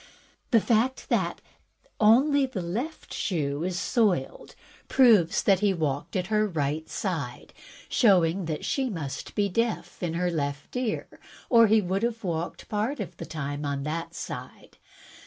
[0.49, 1.41] The fact that
[1.99, 4.55] only the left shoe is so soiled
[4.87, 7.53] proves that he walked only at her right side,
[7.87, 11.19] showing that she must be deaf in her left ear,
[11.51, 14.77] or he would have walked part of the time on that side.